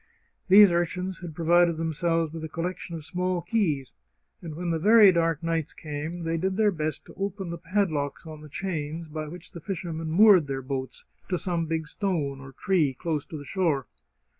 [0.47, 3.91] These urchins had provided them selves with a collection of small keys,
[4.41, 8.25] and when the very dark nights came, they did their best to open the padlocks
[8.25, 12.51] on the chains by which the fishermen moored their boats to some big stone or
[12.51, 13.85] tree close to the shore.